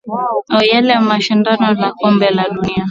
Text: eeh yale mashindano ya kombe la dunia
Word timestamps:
eeh 0.53 0.67
yale 0.73 0.93
mashindano 1.11 1.67
ya 1.81 1.89
kombe 1.99 2.27
la 2.35 2.45
dunia 2.53 2.79